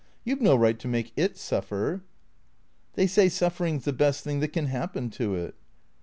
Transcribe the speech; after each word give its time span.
You 0.23 0.35
've 0.35 0.41
no 0.41 0.55
right 0.55 0.79
to 0.79 0.87
make 0.87 1.11
It 1.15 1.37
suffer."" 1.37 2.01
They 2.95 3.05
say 3.05 3.29
suffering 3.29 3.79
's 3.79 3.85
the 3.85 3.93
best 3.93 4.23
thing 4.23 4.39
that 4.39 4.47
can 4.51 4.65
happen 4.65 5.11
to 5.11 5.35
it." 5.35 5.53